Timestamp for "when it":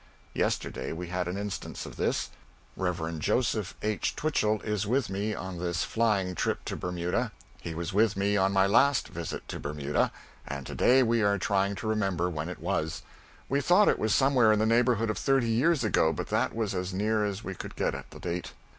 12.31-12.57